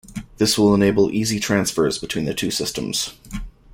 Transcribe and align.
This 0.39 0.57
will 0.57 0.73
enable 0.73 1.11
easy 1.11 1.39
transfers 1.39 1.99
between 1.99 2.25
the 2.25 2.33
two 2.33 2.49
systems. 2.49 3.13